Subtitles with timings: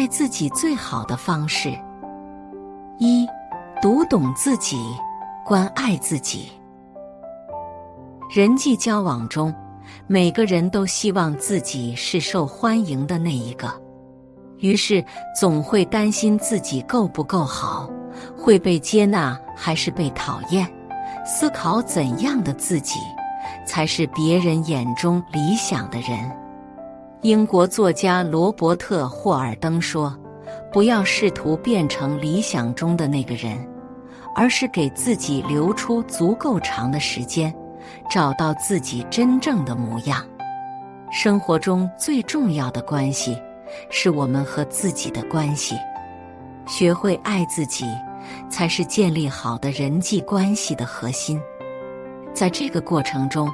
[0.00, 1.78] 爱自己最好的方式：
[2.98, 3.26] 一、
[3.82, 4.78] 读懂自己，
[5.44, 6.50] 关爱自己。
[8.30, 9.54] 人际交往中，
[10.06, 13.70] 每个人都希望自己是受欢迎的那一个，
[14.60, 15.04] 于是
[15.38, 17.86] 总会担心自己够不够好，
[18.34, 20.66] 会被接纳还是被讨厌，
[21.26, 22.98] 思考怎样的自己
[23.66, 26.18] 才是别人眼中理想的人。
[27.22, 30.16] 英国作家罗伯特·霍尔登说
[30.72, 33.58] ：“不要试图变成理想中的那个人，
[34.34, 37.54] 而是给自己留出足够长的时间。”
[38.10, 40.24] 找到自己真正的模样。
[41.10, 43.36] 生活中最重要的关系，
[43.90, 45.74] 是我们和自己的关系。
[46.66, 47.86] 学会爱自己，
[48.48, 51.40] 才是建立好的人际关系的核心。
[52.32, 53.50] 在这个过程中，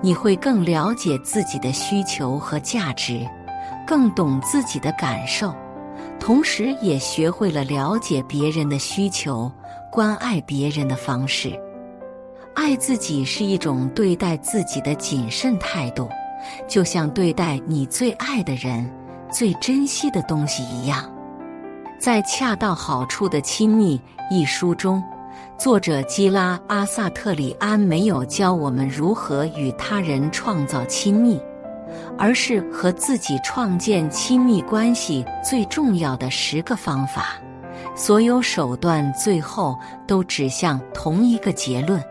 [0.00, 3.26] 你会更了解自己的需求和价值，
[3.86, 5.54] 更懂自己的感受，
[6.18, 9.50] 同时也学会了了解别人的需求、
[9.90, 11.58] 关爱别人的方式。
[12.54, 16.08] 爱自己是一种对待自己的谨慎态度，
[16.68, 18.88] 就像对待你最爱的人、
[19.30, 21.10] 最珍惜的东西一样。
[21.98, 23.98] 在《恰到好处的亲密》
[24.30, 25.02] 一书中，
[25.56, 31.40] 作者基拉·阿萨特里安没有教我们如何与他人创造亲密，
[32.18, 37.40] 而是和自己创建亲密关系最重要的十个方法。
[37.94, 42.02] 所有手段最后都指向同一个结论。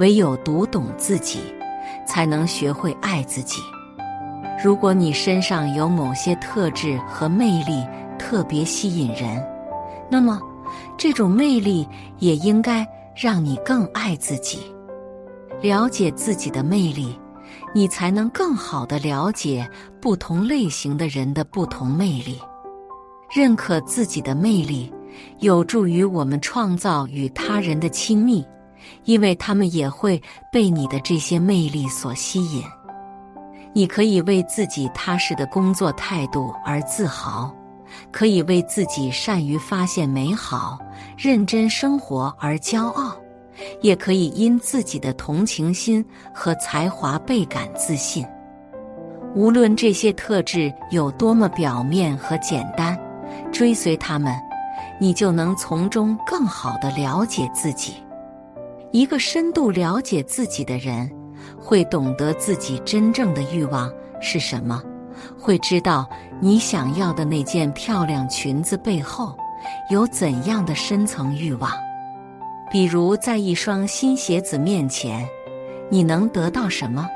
[0.00, 1.38] 唯有读懂自己，
[2.04, 3.62] 才能学会爱自己。
[4.62, 7.86] 如果你身上有某些特质和魅力
[8.18, 9.40] 特别吸引人，
[10.10, 10.40] 那么
[11.00, 14.58] 这种魅力也应该让你更爱自己。
[15.62, 17.18] 了解自己的魅力，
[17.74, 19.66] 你才能更好的了解
[19.98, 22.38] 不同类型的人的不同魅力。
[23.34, 24.92] 认可自己的魅力，
[25.38, 28.44] 有助于我们创造与他人的亲密。
[29.04, 30.20] 因为他们也会
[30.52, 32.62] 被你的这些魅力所吸引。
[33.72, 37.54] 你可以为自己踏实的工作态度而自豪，
[38.12, 40.78] 可以为自己善于发现美好、
[41.16, 43.16] 认真生活而骄傲，
[43.80, 46.04] 也可以因自己的同情心
[46.34, 48.26] 和才华倍感自信。
[49.34, 52.98] 无论这些特质有多么表面和简单，
[53.52, 54.34] 追随他们，
[55.00, 57.94] 你就能从中更好的了解自己。
[58.90, 61.08] 一个深度了解自己的人，
[61.56, 63.88] 会懂得自己真正的欲望
[64.20, 64.82] 是什么，
[65.38, 66.10] 会知道
[66.42, 69.36] 你想要的那件漂亮裙子背后
[69.90, 71.70] 有怎样的深层欲望。
[72.70, 75.28] 比如，在一双新鞋子面前，
[75.90, 77.06] 你能得到什么？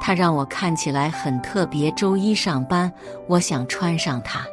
[0.00, 1.90] 它让我看起来很特别。
[1.92, 2.92] 周一上班，
[3.26, 4.46] 我想穿上它。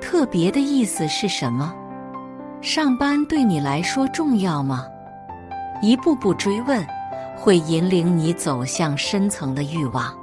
[0.00, 1.74] 特别的意思是什么？
[2.62, 4.86] 上班对你来说重要吗？
[5.82, 6.82] 一步步追问，
[7.36, 10.14] 会引领你走向深层的欲望。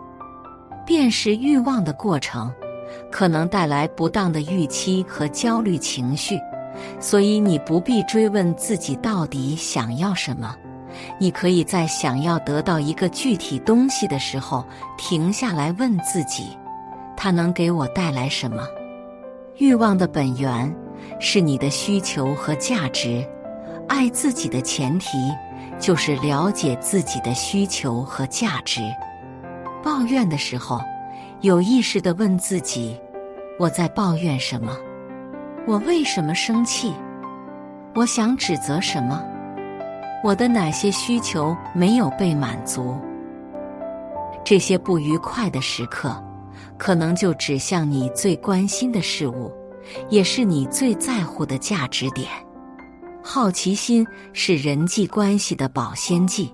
[0.84, 2.52] 辨识欲望的过程，
[3.10, 6.38] 可能带来不当的预期和焦虑情绪，
[7.00, 10.56] 所以你不必追问自己到底想要什么。
[11.18, 14.66] 你可以在想要得到一个具体东西的时候，
[14.98, 16.58] 停下来问自己：
[17.16, 18.64] 它能给我带来什么？
[19.58, 20.74] 欲望的本源
[21.20, 23.26] 是你的需求和价值。
[23.88, 25.08] 爱自己的前提。
[25.80, 28.82] 就是了解自己的需求和价值。
[29.84, 30.80] 抱怨的时候，
[31.42, 32.96] 有意识的问自己：
[33.58, 34.78] 我在抱怨什么？
[35.66, 36.94] 我为什么生气？
[37.96, 39.20] 我想指责什么？
[40.24, 42.96] 我的哪些需求没有被满足？
[44.44, 46.16] 这些不愉快的时刻，
[46.78, 49.52] 可能就指向你最关心的事物，
[50.10, 52.28] 也是你最在乎的价值点。
[53.24, 56.54] 好奇心是人际关系的保鲜剂。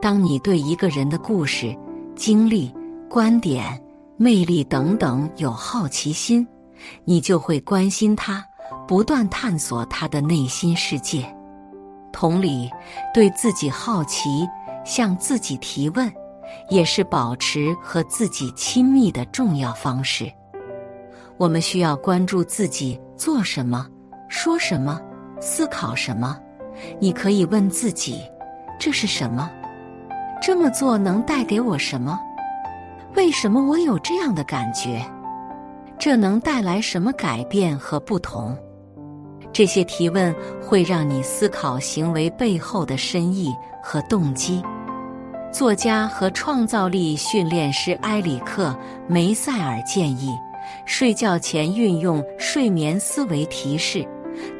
[0.00, 1.76] 当你对一个人的故事、
[2.14, 2.72] 经历、
[3.08, 3.80] 观点、
[4.22, 6.46] 魅力等等有好奇心，
[7.06, 8.44] 你就会关心他，
[8.86, 11.24] 不断探索他的内心世界。
[12.12, 12.70] 同理，
[13.14, 14.46] 对自己好奇，
[14.84, 16.12] 向自己提问，
[16.68, 20.30] 也是保持和自己亲密的重要方式。
[21.38, 23.88] 我们需要关注自己做什么，
[24.28, 25.00] 说什么。
[25.40, 26.38] 思考什么？
[27.00, 28.20] 你可以问自己：
[28.78, 29.50] 这是什么？
[30.42, 32.20] 这么做能带给我什么？
[33.16, 35.04] 为什么我有这样的感觉？
[35.98, 38.56] 这能带来什么改变和不同？
[39.52, 44.62] 这些提问会让你思考行为背后的深意和动机。
[45.52, 48.68] 作家和创造力训练师埃里克·
[49.08, 50.32] 梅塞尔建议，
[50.86, 52.24] 睡觉前运用。
[52.38, 54.06] 睡眠思维提示，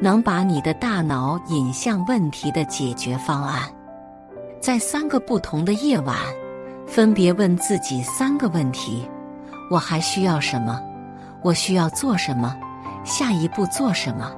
[0.01, 3.63] 能把你的大脑引向问题的解决方案。
[4.59, 6.17] 在三个不同的夜晚，
[6.91, 9.09] 分别问自己三个问题：
[9.69, 10.77] 我还需要什么？
[11.41, 12.53] 我需要做什么？
[13.05, 14.29] 下一步做什么？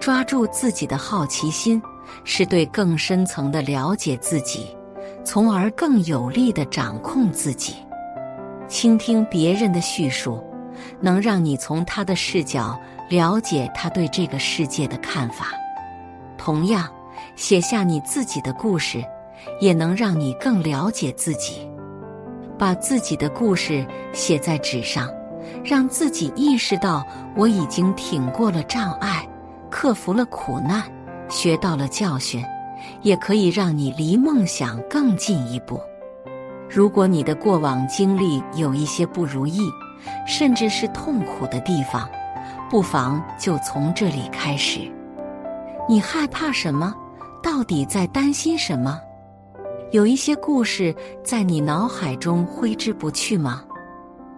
[0.00, 1.82] 抓住自己的好奇心，
[2.24, 4.74] 是对更深层的了解自己，
[5.22, 7.74] 从而更有力的掌控自己。
[8.66, 10.42] 倾听别人的叙述，
[11.02, 12.80] 能让你从他的视角
[13.10, 15.48] 了解他对这个世界的看法。
[16.38, 16.88] 同样，
[17.36, 19.04] 写下你自己的故事，
[19.60, 21.68] 也能让你更了解自己。
[22.58, 25.08] 把自己的故事写在纸上，
[25.64, 27.06] 让自己意识到
[27.36, 29.26] 我已经挺过了障碍。
[29.70, 30.82] 克服了苦难，
[31.28, 32.42] 学到了教训，
[33.02, 35.80] 也可以让你离梦想更进一步。
[36.68, 39.70] 如果你的过往经历有一些不如意，
[40.26, 42.08] 甚至是痛苦的地方，
[42.70, 44.80] 不妨就从这里开始。
[45.88, 46.94] 你害怕什么？
[47.42, 49.00] 到底在担心什么？
[49.90, 50.94] 有一些故事
[51.24, 53.64] 在你脑海中挥之不去吗？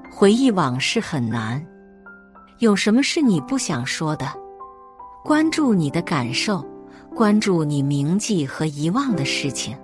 [0.08, 1.64] 回忆往事很难，
[2.61, 4.26] 有什么是你不想说的？
[5.25, 6.64] 关注你的感受，
[7.17, 9.76] 关注你铭记和遗忘的事情。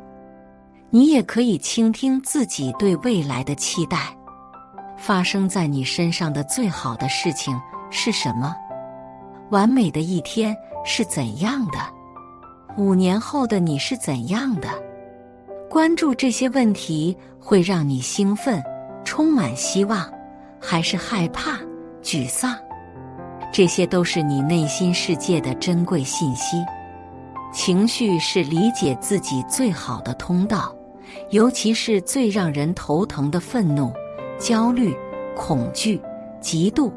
[0.91, 4.17] 你也可以倾听自己对未来的期待。
[4.97, 7.61] 发生在你身上的最好的事情
[7.91, 8.55] 是什么？
[9.51, 11.79] 完美的一天是怎样的？
[12.77, 14.69] 五年后的你是怎样的？
[15.69, 18.63] 关注这些问题会让你兴奋、
[19.05, 20.11] 充满希望，
[20.61, 21.59] 还是害怕、
[22.03, 22.57] 沮丧？
[23.53, 26.57] 这些都是你内心世界的珍贵信息。
[27.53, 30.75] 情绪是理解自己最好的通道，
[31.31, 33.93] 尤其是最让人头疼的愤怒、
[34.39, 34.95] 焦虑、
[35.35, 36.01] 恐惧、
[36.41, 36.93] 嫉妒，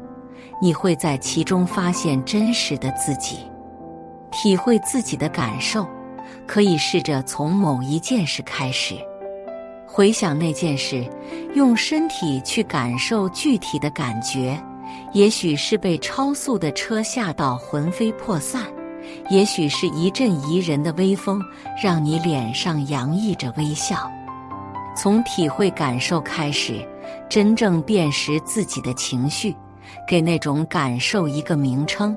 [0.60, 3.38] 你会在其中发现真实的自己，
[4.30, 5.86] 体会自己的感受。
[6.50, 8.96] 可以试着从某一件事开始，
[9.86, 11.08] 回想那件事，
[11.54, 14.60] 用身体去感受具体的感觉。
[15.12, 18.64] 也许是被超速的车吓到魂飞魄散，
[19.30, 21.40] 也许是一阵宜人的微风
[21.80, 24.10] 让你脸上洋溢着微笑。
[24.96, 26.84] 从体会感受开始，
[27.28, 29.54] 真正辨识自己的情绪，
[30.04, 32.16] 给那种感受一个名称，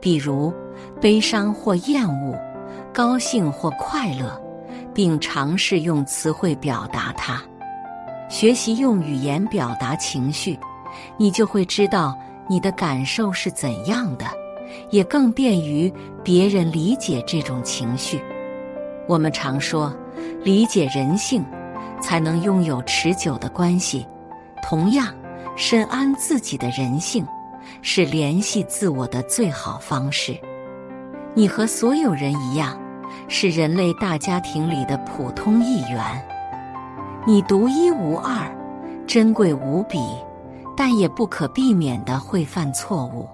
[0.00, 0.52] 比如
[1.00, 2.36] 悲伤或厌恶，
[2.92, 4.40] 高兴或快乐，
[4.94, 7.42] 并尝试用词汇表达它。
[8.28, 10.58] 学习用语言表达情绪。
[11.18, 12.16] 你就会知道
[12.48, 14.24] 你的感受是怎样的，
[14.90, 15.92] 也更便于
[16.24, 18.20] 别人理解这种情绪。
[19.06, 19.94] 我们常说，
[20.42, 21.44] 理解人性，
[22.00, 24.06] 才能拥有持久的关系。
[24.62, 25.14] 同样，
[25.56, 27.24] 深谙自己的人性，
[27.82, 30.36] 是联系自我的最好方式。
[31.38, 32.76] 你和所有人一样，
[33.28, 36.02] 是人类大家庭里的普通一员。
[37.24, 38.50] 你独一无二，
[39.06, 40.00] 珍贵无比。
[40.76, 43.28] 但也不可避免的会犯错误。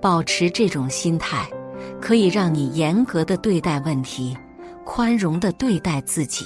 [0.00, 1.46] 保持这种心态，
[2.00, 4.36] 可以让你严格的对待问题，
[4.84, 6.44] 宽容的对待自己。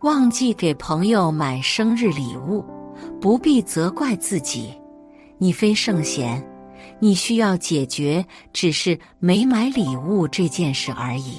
[0.00, 2.64] 忘记给朋友买生日礼物，
[3.20, 4.74] 不必责怪自己。
[5.38, 6.44] 你非圣贤，
[7.02, 11.36] 你需要解决只是没买礼物这件事而已。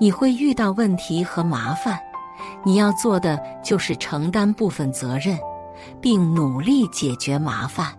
[0.00, 2.00] 你会遇到问题和麻烦，
[2.64, 5.38] 你要做的就是承担部分责任。
[6.00, 7.92] 并努力解决麻烦。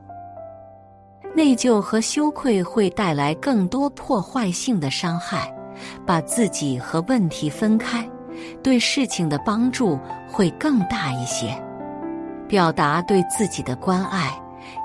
[1.36, 5.54] 内疚和羞愧会带来更多破坏性的伤害。
[6.08, 8.04] 把自己和问题分开，
[8.64, 11.56] 对事情的帮助会更大一些。
[12.48, 14.34] 表达对自己的关爱，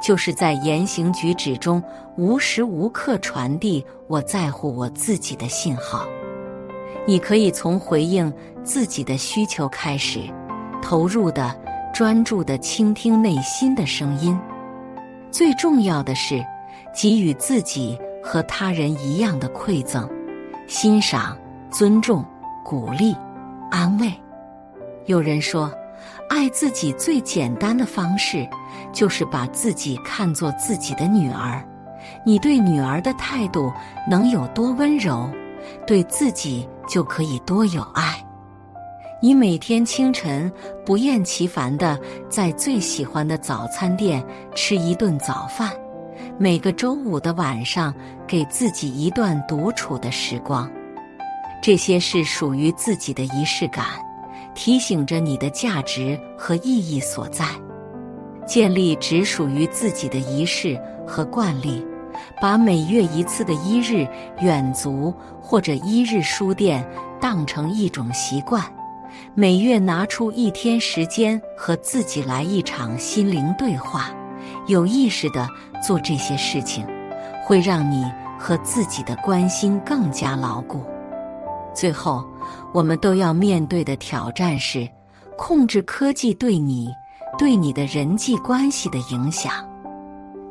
[0.03, 1.83] 就是在言行举止中
[2.17, 6.07] 无时无刻传递我在乎我自己的信号。
[7.07, 10.21] 你可以从回应自己的需求开始，
[10.81, 11.61] 投入的。
[11.95, 14.41] 专注的倾听内心的声音，
[15.31, 16.43] 最重要的是
[16.95, 20.09] 给予自己和他人一样的馈赠、
[20.67, 21.37] 欣赏、
[21.71, 22.25] 尊重、
[22.65, 23.15] 鼓励、
[23.71, 24.11] 安慰。
[25.05, 25.71] 有人说，
[26.31, 28.49] 爱自己最简单的方式
[28.93, 31.63] 就是把自己看作自己的女儿。
[32.27, 33.73] 你对女儿的态度
[34.09, 35.31] 能有多温柔，
[35.87, 38.25] 对自己就可以多有爱。
[39.23, 40.53] 你每天清晨
[40.85, 41.97] 不厌其烦的
[42.29, 45.73] 在最喜欢的早餐店吃一顿早饭，
[46.39, 47.95] 每个周五的晚上
[48.27, 50.69] 给自己一段独处的时光，
[51.63, 53.85] 这些是属于自己的仪式感，
[54.57, 57.47] 提醒着你的价值和意义所在。
[58.47, 61.85] 建立只属于自己的仪式和惯例，
[62.41, 64.07] 把每月一次的一日
[64.41, 66.87] 远足或者一日书店
[67.21, 68.63] 当成一种习惯。
[69.35, 74.11] 每月拿出一天时间和自己来一场心灵对话，
[74.67, 75.47] 有意识的
[75.87, 76.87] 做这些事情，
[77.45, 78.05] 会让你
[78.39, 80.83] 和自己的关心更加牢固。
[81.75, 82.25] 最后，
[82.73, 84.89] 我们都要面对的挑战是
[85.37, 86.89] 控制科技对你、
[87.39, 89.53] 对你的人际关系的影响。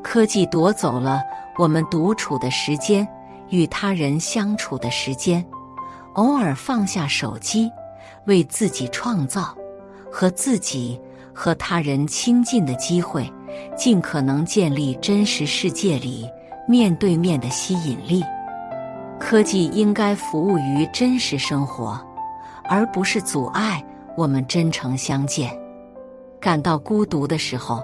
[0.04, 1.22] 科技夺走了
[1.58, 3.08] 我们独处的时间，
[3.50, 5.46] 与他人相处的时间。
[6.16, 7.72] 偶尔放下手机，
[8.26, 9.56] 为自己创造
[10.12, 11.00] 和自己
[11.34, 13.32] 和他人亲近的机会，
[13.78, 16.30] 尽可能建立真实世界里
[16.68, 18.22] 面对面的吸引力。
[19.20, 21.98] 科技应该服务于真实生活，
[22.66, 23.82] 而不是阻碍
[24.18, 25.61] 我们真诚相见。
[26.42, 27.82] 感到孤独的时候，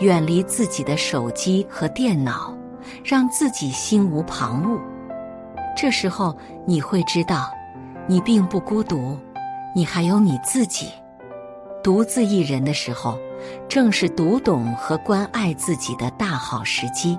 [0.00, 2.56] 远离自己的手机和电脑，
[3.04, 4.80] 让自己心无旁骛。
[5.76, 6.34] 这时候
[6.64, 7.50] 你会知道，
[8.06, 9.18] 你并不孤独，
[9.74, 10.88] 你还有你自己。
[11.82, 13.18] 独自一人的时候，
[13.68, 17.18] 正是读懂和关爱自己的大好时机。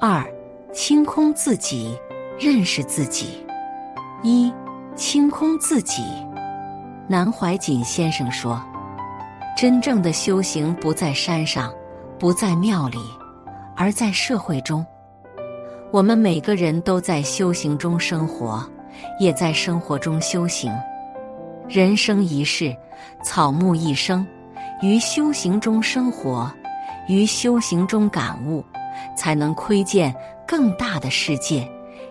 [0.00, 0.26] 二，
[0.72, 1.96] 清空自己。
[2.38, 3.46] 认识自己，
[4.22, 4.50] 一
[4.96, 6.02] 清空自己。
[7.06, 8.58] 南怀瑾先生说
[9.56, 11.72] ：“真正的修行不在山上，
[12.18, 12.98] 不在庙里，
[13.76, 14.84] 而在社会中。
[15.90, 18.64] 我们每个人都在修行中生活，
[19.18, 20.72] 也在生活中修行。
[21.68, 22.74] 人生一世，
[23.22, 24.26] 草木一生，
[24.82, 26.50] 于修行中生活，
[27.08, 28.64] 于修行中感悟，
[29.16, 30.14] 才能窥见
[30.46, 31.68] 更大的世界。”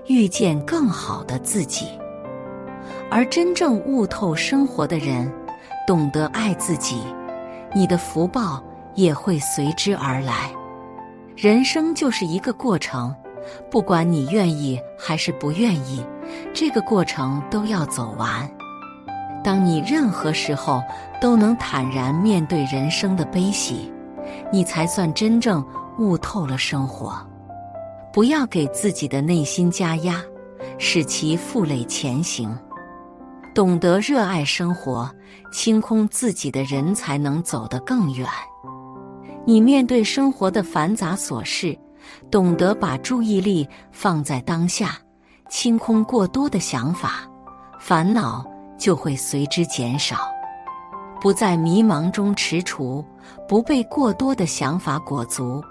[0.07, 1.85] 遇见更好的自己，
[3.11, 5.31] 而真正悟透生活的人，
[5.85, 7.03] 懂得爱自己，
[7.73, 8.63] 你的福报
[8.95, 10.51] 也会随之而来。
[11.35, 13.15] 人生就是一个过程，
[13.71, 16.05] 不管你愿意还是不愿意，
[16.53, 18.49] 这个过程都要走完。
[19.43, 20.83] 当你任何时候
[21.21, 23.91] 都能坦然面对人生的悲喜，
[24.51, 25.65] 你才算真正
[25.97, 27.15] 悟透了生活。
[28.11, 30.21] 不要给自己的内心加压，
[30.77, 32.53] 使其负累前行。
[33.53, 35.09] 懂得热爱生活，
[35.51, 38.27] 清空自己的人才能走得更远。
[39.45, 41.77] 你面对生活的繁杂琐事，
[42.29, 44.97] 懂得把注意力放在当下，
[45.49, 47.27] 清空过多的想法，
[47.79, 48.45] 烦恼
[48.77, 50.17] 就会随之减少。
[51.19, 53.03] 不在迷茫中踟蹰，
[53.47, 55.61] 不被过多的想法裹足。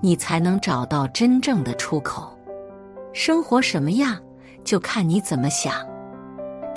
[0.00, 2.36] 你才能找到真正的出口。
[3.12, 4.18] 生活什么样，
[4.64, 5.72] 就看你怎么想。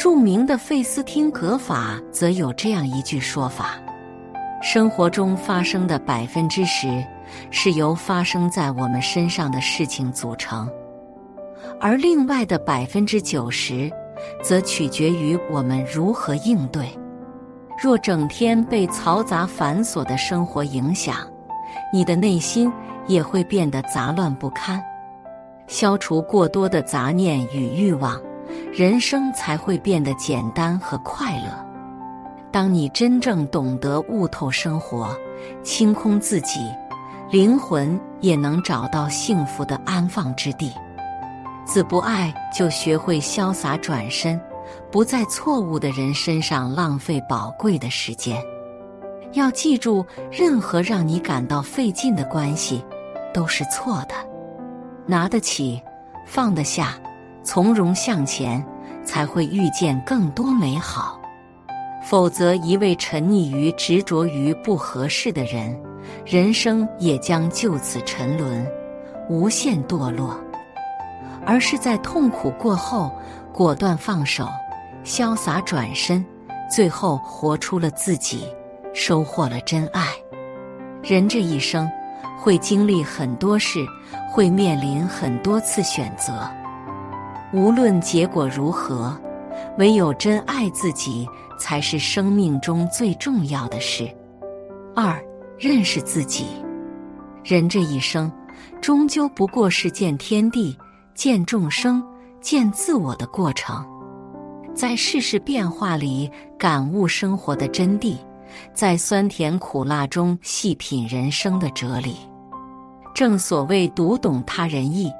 [0.01, 3.75] 著名的费斯汀格法则有这样一句说法：
[4.59, 7.05] 生活中发生的百分之十，
[7.51, 10.67] 是由发生在我们身上的事情组成，
[11.79, 13.91] 而另外的百分之九十，
[14.41, 16.89] 则取决于我们如何应对。
[17.79, 21.17] 若整天被嘈杂繁琐的生活影响，
[21.93, 22.73] 你的内心。
[23.07, 24.81] 也会变得杂乱不堪。
[25.67, 28.21] 消除过多的杂念与欲望，
[28.71, 31.65] 人生才会变得简单和快乐。
[32.51, 35.13] 当你真正懂得悟透生活，
[35.61, 36.59] 清空自己，
[37.29, 40.71] 灵魂也能找到幸福的安放之地。
[41.65, 44.39] 子不爱，就学会潇洒转身，
[44.89, 48.41] 不在错误的人身上浪费宝贵的时间。
[49.33, 52.83] 要记住，任何让你感到费劲的关系。
[53.33, 54.15] 都是错的，
[55.05, 55.81] 拿得起，
[56.25, 56.99] 放得下，
[57.43, 58.63] 从容向前，
[59.03, 61.19] 才会遇见更多美好。
[62.03, 65.79] 否则，一味沉溺于执着于不合适的人，
[66.25, 68.65] 人生也将就此沉沦，
[69.29, 70.39] 无限堕落。
[71.45, 73.11] 而是在痛苦过后，
[73.53, 74.47] 果断放手，
[75.03, 76.25] 潇洒转身，
[76.69, 78.47] 最后活出了自己，
[78.93, 80.07] 收获了真爱。
[81.03, 81.89] 人这一生。
[82.43, 83.85] 会经历很多事，
[84.31, 86.49] 会面临很多次选择。
[87.53, 89.13] 无论结果如何，
[89.77, 91.27] 唯有真爱自己
[91.59, 94.09] 才是生命中最重要的事。
[94.95, 95.21] 二，
[95.57, 96.45] 认识自己。
[97.43, 98.31] 人这一生，
[98.79, 100.77] 终究不过是见天地、
[101.13, 102.01] 见众生、
[102.39, 103.85] 见自我的过程，
[104.73, 108.15] 在世事变化里感悟生活的真谛，
[108.73, 112.15] 在酸甜苦辣中细品人生的哲理。
[113.13, 115.11] 正所谓读懂他人意，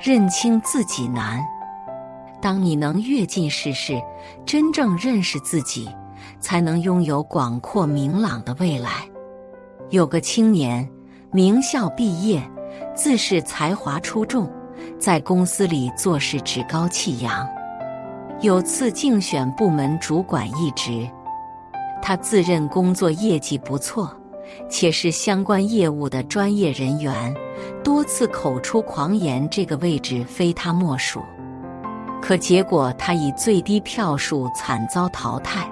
[0.00, 1.40] 认清自己难。
[2.40, 4.00] 当你能阅尽世事，
[4.46, 5.88] 真正认识自己，
[6.40, 9.08] 才能拥有广阔明朗的未来。
[9.90, 10.88] 有个青年，
[11.32, 12.42] 名校毕业，
[12.94, 14.50] 自恃才华出众，
[14.98, 17.46] 在公司里做事趾高气扬。
[18.40, 21.06] 有次竞选部门主管一职，
[22.00, 24.10] 他自认工作业绩不错，
[24.70, 27.34] 且是相关业务的专业人员，
[27.84, 31.20] 多次口出狂言，这个位置非他莫属。
[32.20, 35.68] 可结果他以最低票数惨遭淘汰。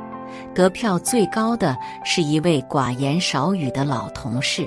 [0.55, 4.67] 得票最高的是一位寡言少语的老同事。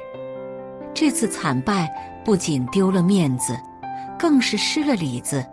[0.94, 1.92] 这次惨败
[2.24, 3.58] 不仅丢了面子，
[4.18, 5.46] 更是失了里子。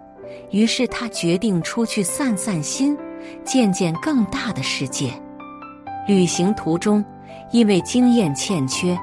[0.50, 2.96] 于是他决定出去散散心，
[3.44, 5.12] 见见更大的世界。
[6.06, 7.04] 旅行途中，
[7.50, 8.96] 因为经验欠缺，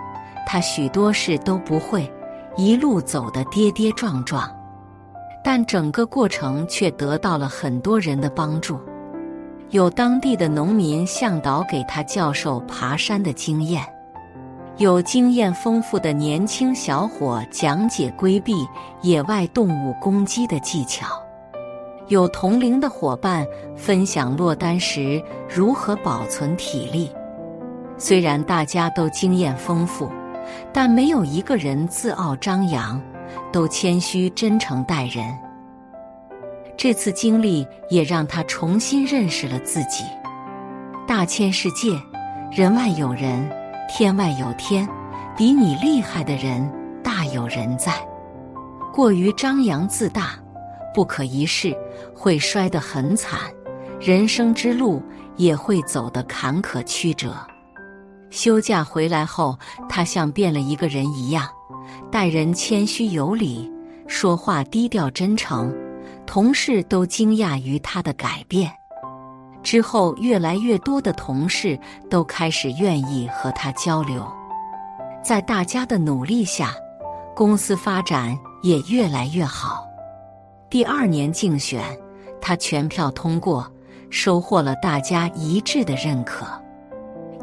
[0.46, 2.10] 他许多事都不会，
[2.56, 4.50] 一路走得跌跌撞撞。
[5.48, 8.80] 但整个过程却得到了很多人的帮助。
[9.70, 13.86] 有当地的农民向导给他教授爬山的经验，
[14.78, 18.68] 有经验丰富的年轻小伙讲解规避
[19.04, 21.06] 野外动物攻击的技巧，
[22.08, 27.12] 有同龄的伙伴分享落单时如何保存体力。
[28.00, 30.10] 虽然大家都经验丰富，
[30.74, 33.00] 但没有一个人自傲张扬，
[33.52, 35.38] 都谦虚真诚待人。
[36.78, 40.04] 这次经历也让他重新认识了自己。
[41.08, 42.00] 大千世界，
[42.52, 43.50] 人外有人，
[43.88, 44.88] 天外有天，
[45.38, 46.70] 比你厉害的人
[47.04, 47.94] 大有人在。
[48.94, 50.32] 过于张扬自大，
[50.94, 51.76] 不可一世，
[52.14, 53.40] 会摔得很惨，
[54.00, 55.02] 人生之路
[55.38, 57.36] 也会走得坎坷曲折。
[58.30, 61.48] 休假回来后，他像变了一个人一样，
[62.12, 63.72] 待人谦虚有礼，
[64.08, 65.74] 说话低调真诚。
[66.26, 68.72] 同事都惊讶于他的改变，
[69.62, 71.80] 之后越来越多的同事
[72.10, 74.26] 都开始愿意和他交流，
[75.24, 76.74] 在大家的努力下，
[77.36, 79.86] 公司发展也越来越好。
[80.68, 81.84] 第二年竞选，
[82.42, 83.72] 他全票通过，
[84.10, 86.48] 收获了大家一致的认可。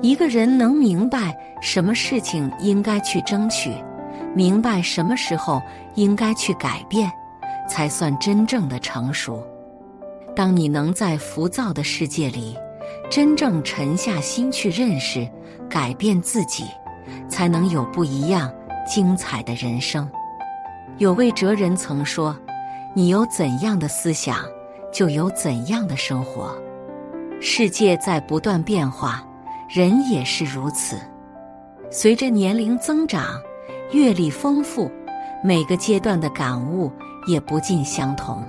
[0.00, 3.72] 一个人能明白什么事情应该去争取，
[4.34, 5.62] 明白什么时候
[5.94, 7.10] 应该去改变。
[7.68, 9.42] 才算真正的成熟。
[10.34, 12.56] 当你能在浮躁的世界里，
[13.08, 15.26] 真正沉下心去认识、
[15.70, 16.64] 改变自己，
[17.28, 18.52] 才能有不一样、
[18.86, 20.10] 精彩的人生。
[20.98, 22.36] 有位哲人曾说
[22.94, 24.36] ：“你有怎样的思想，
[24.92, 26.54] 就有怎样的生活。”
[27.40, 29.24] 世界在不断变化，
[29.68, 31.00] 人也是如此。
[31.90, 33.40] 随着年龄增长，
[33.92, 34.90] 阅历丰富，
[35.44, 36.90] 每个阶段的感悟。
[37.24, 38.44] 也不尽相同，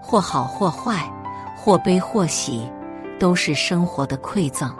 [0.00, 1.10] 或好或坏，
[1.56, 2.70] 或悲或喜，
[3.18, 4.72] 都是生活的馈赠。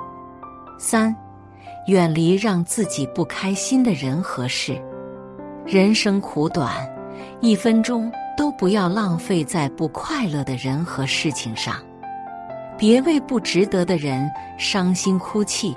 [0.78, 1.12] 三，
[1.88, 4.80] 远离让自己不开心的人和事。
[5.66, 6.72] 人生苦短，
[7.40, 11.74] 一分钟都不要浪费在不快乐的人和事情上。
[12.78, 15.76] 别为不值得的人伤心哭泣，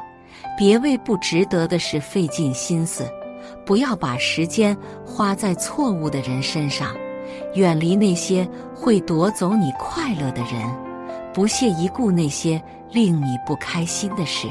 [0.55, 3.07] 别为不值得的事费尽心思，
[3.65, 6.95] 不要把时间花在错误的人身上。
[7.55, 10.69] 远离那些会夺走你快乐的人，
[11.33, 12.61] 不屑一顾那些
[12.91, 14.47] 令你不开心的事。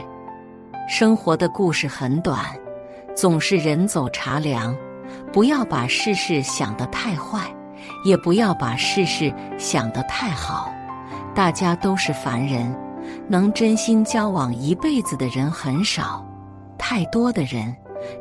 [0.88, 2.44] 生活的故事很短，
[3.14, 4.74] 总是人走茶凉。
[5.32, 7.40] 不要把事事想得太坏，
[8.04, 10.72] 也不要把事事想得太好。
[11.34, 12.74] 大家都是凡人，
[13.28, 16.26] 能真心交往一辈子的人很少，
[16.78, 17.74] 太多的人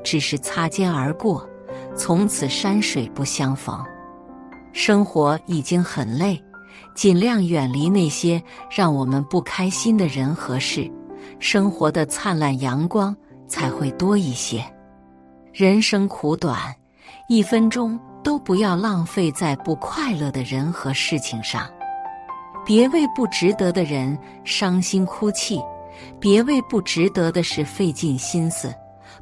[0.04, 1.48] 只是擦肩而过，
[1.96, 3.78] 从此山水不相逢。
[4.74, 6.42] 生活已经很累，
[6.96, 10.90] 尽量远离那些让我们不开心的人和事，
[11.40, 13.16] 生活的灿烂阳光
[13.48, 14.64] 才会多一些。
[15.54, 16.58] 人生苦短，
[17.28, 21.70] 一分钟都不要浪费在不快乐的人和事情上。
[22.66, 25.60] 别为不值得的人伤心哭泣，
[26.20, 28.74] 别为不值得的事费尽心思，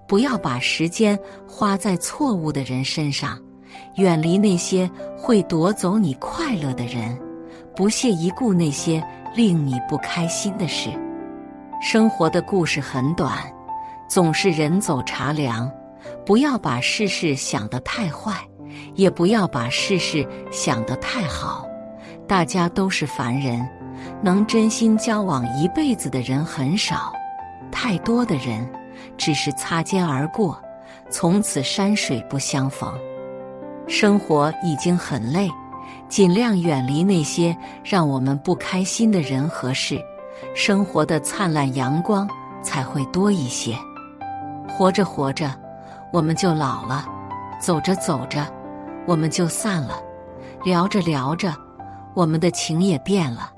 [0.10, 1.17] 不要把时间
[1.48, 3.39] 花在错误的人身上。
[3.95, 7.17] 远离那些会夺走你快乐的人，
[7.76, 9.02] 不屑一顾那些
[9.36, 10.89] 令你不开心的事。
[11.80, 13.38] 生活的故事很短，
[14.10, 15.72] 总是人走茶凉。
[16.26, 18.34] 不要把事事想得太坏，
[18.95, 21.67] 也不要把事事想得太好。
[22.28, 23.67] 大家都是凡人，
[24.24, 27.13] 能真心交往一辈子的人很少，
[27.72, 28.67] 太多的人
[29.19, 30.60] 只是擦肩而过，
[31.12, 32.91] 从此山水不相逢。
[33.86, 35.47] 生活已经很累，
[36.08, 39.99] 尽量远离那些让我们不开心的人和事，
[40.55, 42.27] 生活的灿烂阳光
[42.63, 43.75] 才会多一些。
[44.67, 45.53] 活着活着。
[46.12, 47.05] 我们就老了；
[47.62, 48.43] 走着走着，
[49.05, 50.01] 我们就散了；
[50.63, 51.53] 聊着聊着，
[52.15, 53.51] 我们的情也变了。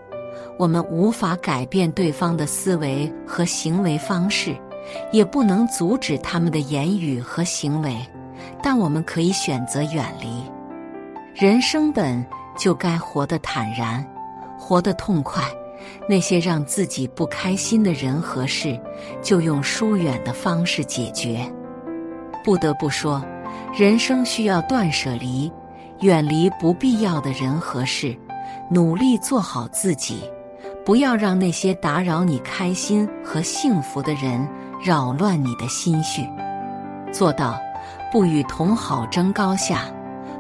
[0.59, 4.53] 我们无法改变对方的思维和行为方式，
[5.11, 7.95] 也不能阻止他们的言语和行为，
[8.61, 10.43] 但我们可以选择远离。
[11.33, 12.25] 人生本
[12.57, 14.05] 就该活得坦然，
[14.57, 15.43] 活得痛快。
[16.07, 18.79] 那些让自己不开心的人和事，
[19.21, 21.39] 就用疏远的方式解决。
[22.43, 23.23] 不得不说，
[23.75, 25.51] 人生需要断舍离，
[26.01, 28.15] 远离不必要的人和事，
[28.69, 30.21] 努力做好自己。
[30.85, 34.47] 不要让那些打扰你开心和幸福的人
[34.83, 36.27] 扰乱你的心绪，
[37.13, 37.55] 做到
[38.11, 39.85] 不与同好争高下，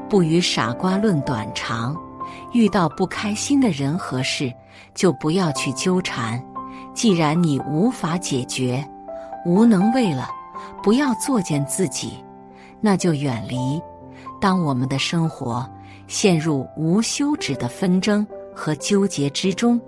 [0.09, 1.95] 不与傻瓜论短长。
[2.51, 4.51] 遇到不开心的人和事，
[4.95, 6.43] 就不要去纠缠。
[6.91, 8.83] 既然你无法解决，
[9.45, 10.27] 无能为了，
[10.81, 12.23] 不要作践自己，
[12.79, 13.79] 那就远离。
[14.39, 15.69] 当我们的生活
[16.07, 18.25] 陷入无休止的纷争
[18.55, 19.79] 和纠结之中。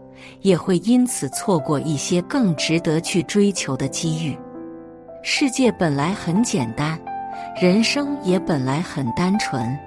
[0.42, 4.38] 也会因此错过一些更值得去追求的机遇。
[5.22, 7.00] 世界本来很简单，
[7.62, 9.78] 人生也本来很单纯。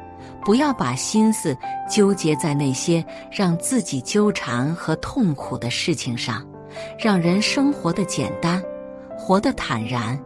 [0.44, 1.57] 不要把心思
[1.90, 6.46] 纠结在那些让自己纠缠和痛苦的事情上，
[6.96, 8.62] 让人生活的简单，
[9.18, 10.16] 活得坦然，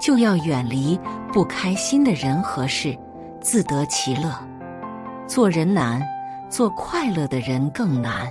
[0.00, 0.98] 就要远离
[1.32, 2.98] 不开心的人和事，
[3.40, 4.34] 自得其乐。
[5.28, 6.02] 做人难，
[6.50, 8.28] 做快乐的人更难。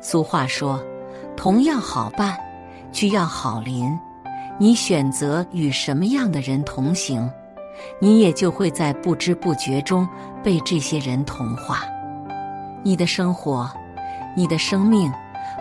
[0.00, 0.82] 俗话说
[1.36, 2.36] ：“同样好伴，
[2.92, 3.98] 需要好邻。”
[4.58, 7.30] 你选择与什么样的人同行，
[7.98, 10.06] 你也就会在不知不觉中
[10.42, 11.80] 被这些人同化。
[12.82, 13.70] 你的生活，
[14.36, 15.10] 你的生命，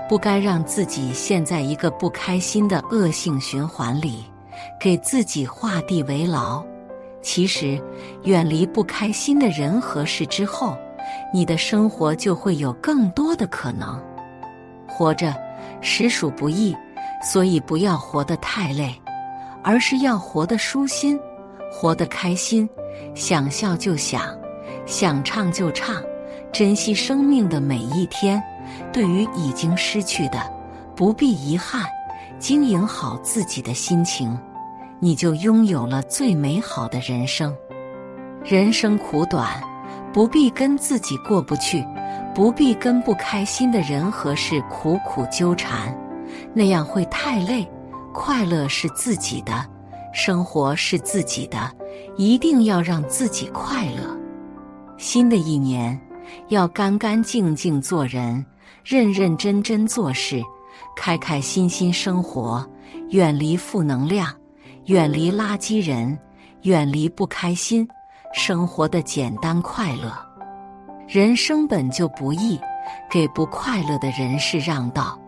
[0.09, 4.25] 不该让自己陷在一个不开心的恶性循环里，
[4.77, 6.61] 给自己画地为牢。
[7.21, 7.81] 其实，
[8.23, 10.77] 远离不开心的人和事之后，
[11.33, 13.97] 你的生活就会有更多的可能。
[14.99, 15.33] 活着
[15.79, 16.75] 实属不易，
[17.23, 18.93] 所以不要活得太累，
[19.63, 21.17] 而是要活得舒心，
[21.71, 22.69] 活得开心，
[23.15, 24.37] 想笑就想，
[24.85, 26.03] 想唱就唱，
[26.51, 28.43] 珍惜生命的每一天。
[28.91, 30.37] 对于已经失去的，
[30.97, 31.85] 不必遗憾，
[32.37, 34.37] 经营好自己的心情，
[34.99, 37.55] 你就拥有了最美好的人生。
[38.43, 39.63] 人生苦短，
[40.11, 41.85] 不必跟自己过不去。
[42.39, 45.93] 不必跟不开心的人和事苦苦纠缠，
[46.53, 47.69] 那样会太累。
[48.13, 49.65] 快乐是自己的，
[50.13, 51.69] 生活是自己的，
[52.15, 54.17] 一定要让自己快乐。
[54.97, 55.99] 新的一年，
[56.47, 58.45] 要干干净净做人，
[58.85, 60.41] 认认真真做事，
[60.95, 62.65] 开开心心生活，
[63.09, 64.33] 远离负能量，
[64.85, 66.17] 远离垃圾人，
[66.61, 67.85] 远离不开心，
[68.33, 70.28] 生活的简单快乐。
[71.09, 72.61] 人生本就不易，
[73.09, 75.19] 给不快乐的人事让道，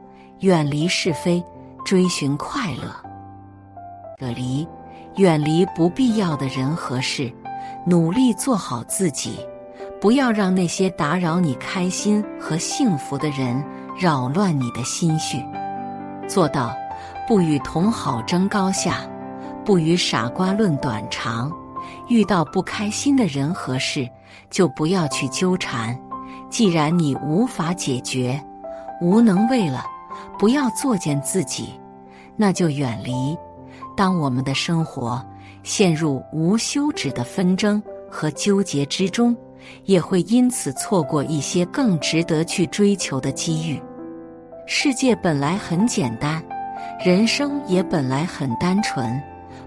[0.42, 1.44] 远离是非，
[1.84, 2.96] 追寻快乐。
[4.20, 4.68] 隔离，
[5.16, 7.34] 远离不必要的人和事，
[7.84, 9.40] 努力做好自己，
[10.00, 13.60] 不要让那些打扰你开心和幸福的人
[14.00, 15.44] 扰乱你的心绪。
[16.28, 16.72] 做到
[17.28, 18.98] 不与同好争高下，
[19.66, 21.52] 不与傻瓜论短长。
[22.08, 24.08] 遇到不开心的人和事，
[24.50, 25.98] 就不要去纠缠。
[26.50, 28.42] 既然你无法解决，
[29.02, 29.86] 无能为了，
[30.38, 31.80] 不要作践自己，
[32.36, 33.38] 那就远离。
[33.96, 35.24] 当我们的生活
[35.64, 39.36] 陷入无休止的纷争和纠结之中，
[39.86, 43.82] 也会因此错过一些更值得去追求的机遇。
[44.66, 46.44] 世界本来很简单，
[47.04, 49.22] 人生也本来很单纯。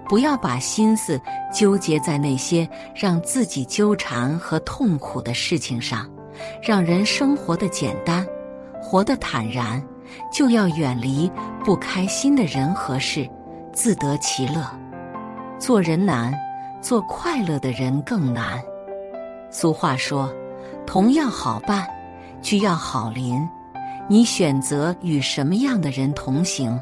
[0.08, 1.20] 不要把心思
[1.52, 6.08] 纠结在那些让自己纠缠和痛苦的事情上，
[6.62, 8.26] 让人生活的简单，
[8.82, 9.82] 活得坦然，
[10.32, 11.30] 就要远离
[11.64, 13.28] 不开心的人和事，
[13.72, 14.64] 自得其乐。
[15.58, 16.34] 做人难，
[16.82, 18.62] 做快乐的人更难。
[19.50, 20.30] 俗话说
[20.86, 21.88] ：“同样好伴，
[22.42, 23.48] 需要好邻。”
[24.06, 26.78] 你选择与什么样的人同行？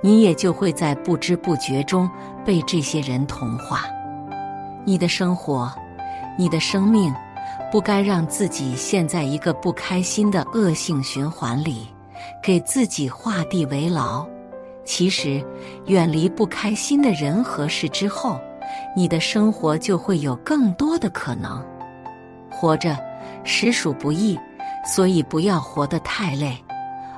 [0.00, 2.08] 你也就会在不知不觉中
[2.44, 3.84] 被这些人同化。
[4.84, 5.72] 你的生活，
[6.38, 7.12] 你的生命，
[7.72, 11.88] 不该让自己陷在一个不开心的恶性循环里，
[12.42, 14.26] 给自己画地为牢。
[14.84, 15.44] 其实，
[15.86, 18.40] 远离不开心的人和事之后，
[18.94, 21.60] 你的生活就会有更多的可能。
[22.48, 22.96] 活着
[23.42, 24.38] 实属不易，
[24.84, 26.56] 所以不要活得太累，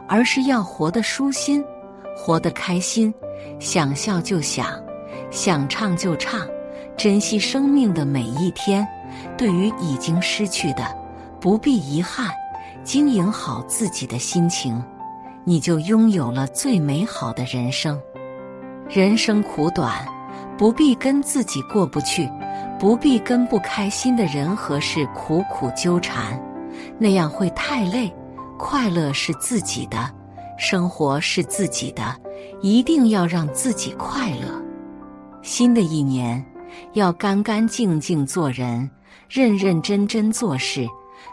[0.09, 1.62] 而是要活得舒心。
[2.21, 3.15] 活得开心，
[3.61, 4.67] 想笑就想，
[5.31, 6.41] 想唱就唱，
[6.97, 8.87] 珍惜生命的每一天。
[9.37, 10.85] 对于已经失去的，
[11.41, 12.29] 不必遗憾，
[12.83, 14.83] 经营好自己的心情，
[15.45, 17.99] 你就拥有了最美好的人生。
[18.89, 20.05] 人生苦短，
[20.59, 22.29] 不必跟自己过不去，
[22.81, 26.39] 不必跟不开心的人和事苦苦纠缠，
[26.99, 28.13] 那样会太累。
[28.59, 30.11] 快乐是自己的，
[30.59, 32.14] 生活是自己的，
[32.61, 34.62] 一定要让自己快乐。
[35.40, 36.44] 新的一年，
[36.94, 38.90] 要干干净净做人，
[39.29, 40.87] 认认真真做事，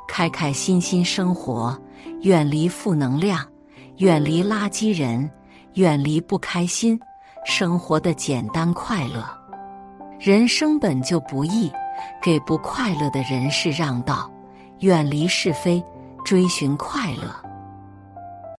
[0.07, 1.77] 开开心心生活，
[2.21, 3.43] 远离负能量，
[3.97, 5.29] 远离垃圾人，
[5.73, 6.97] 远离不开心，
[7.45, 9.25] 生活的简单快乐。
[10.19, 11.69] 人生本就不易，
[12.21, 14.31] 给不快乐的人事让道，
[14.79, 15.83] 远离是非。
[16.23, 17.44] 追寻快乐。